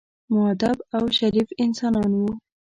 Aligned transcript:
مودب 0.33 0.77
او 0.95 1.03
شریف 1.17 1.47
انسانان 1.63 2.11
وو. 2.19 2.29